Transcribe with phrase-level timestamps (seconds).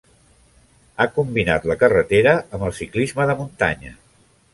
[0.95, 3.93] Ha combinat la carretera amb el ciclisme de muntanya.